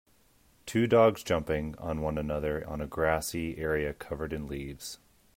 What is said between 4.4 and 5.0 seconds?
leaves.